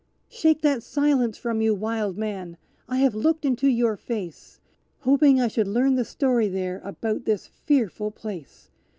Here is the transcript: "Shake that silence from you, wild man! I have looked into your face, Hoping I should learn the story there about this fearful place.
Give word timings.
"Shake 0.29 0.63
that 0.63 0.81
silence 0.81 1.37
from 1.37 1.61
you, 1.61 1.75
wild 1.75 2.17
man! 2.17 2.57
I 2.89 2.97
have 2.97 3.13
looked 3.13 3.45
into 3.45 3.67
your 3.67 3.95
face, 3.95 4.59
Hoping 5.01 5.39
I 5.39 5.47
should 5.47 5.67
learn 5.67 5.93
the 5.93 6.03
story 6.05 6.47
there 6.47 6.81
about 6.83 7.25
this 7.25 7.45
fearful 7.45 8.09
place. 8.09 8.71